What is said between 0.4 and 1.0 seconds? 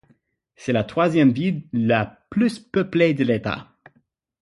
C’est la